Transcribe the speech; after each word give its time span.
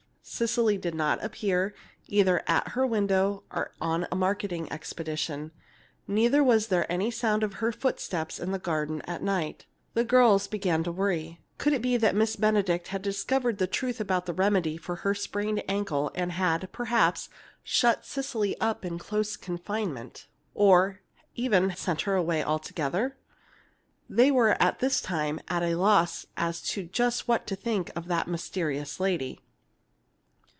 Cecily 0.23 0.77
did 0.77 0.95
not 0.95 1.21
appear, 1.21 1.75
either 2.07 2.41
at 2.47 2.69
her 2.69 2.87
window 2.87 3.43
or 3.51 3.73
on 3.81 4.07
a 4.11 4.15
marketing 4.15 4.71
expedition. 4.71 5.51
Neither 6.07 6.41
was 6.41 6.67
there 6.67 6.89
any 6.89 7.11
sound 7.11 7.43
of 7.43 7.55
her 7.55 7.73
footsteps 7.73 8.39
in 8.39 8.51
the 8.53 8.59
garden 8.59 9.01
at 9.01 9.21
night. 9.21 9.65
The 9.93 10.05
girls 10.05 10.47
began 10.47 10.83
to 10.85 10.91
worry. 10.91 11.41
Could 11.57 11.73
it 11.73 11.81
be 11.81 11.97
that 11.97 12.15
Miss 12.15 12.37
Benedict 12.37 12.87
had 12.87 13.01
discovered 13.01 13.57
the 13.57 13.67
truth 13.67 13.99
about 13.99 14.25
the 14.25 14.33
remedy 14.33 14.77
for 14.77 14.97
her 14.97 15.13
sprained 15.13 15.63
ankle 15.67 16.11
and 16.15 16.31
had, 16.31 16.71
perhaps, 16.71 17.27
shut 17.61 18.05
Cecily 18.05 18.57
up 18.61 18.85
in 18.85 18.97
close 18.97 19.35
confinement, 19.35 20.27
or 20.53 21.01
even 21.35 21.75
sent 21.75 22.01
her 22.03 22.15
away 22.15 22.41
altogether? 22.41 23.17
They 24.09 24.31
were 24.31 24.55
by 24.57 24.75
this 24.79 25.01
time 25.01 25.41
at 25.49 25.61
a 25.61 25.75
loss 25.75 26.25
as 26.37 26.61
to 26.69 26.83
just 26.85 27.27
what 27.27 27.45
to 27.47 27.55
think 27.55 27.91
of 27.97 28.07
that 28.07 28.29
mysterious 28.29 28.97
lady. 28.99 29.41